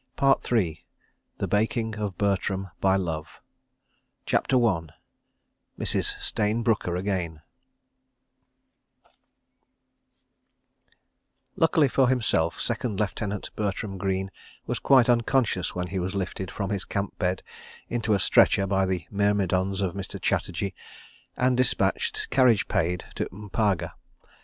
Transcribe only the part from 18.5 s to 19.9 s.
by the myrmidons